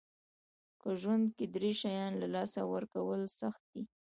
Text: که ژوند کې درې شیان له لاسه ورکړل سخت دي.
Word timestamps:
که 0.81 0.89
ژوند 1.01 1.25
کې 1.37 1.45
درې 1.55 1.71
شیان 1.81 2.11
له 2.21 2.27
لاسه 2.35 2.61
ورکړل 2.73 3.23
سخت 3.39 3.63
دي. 3.73 3.83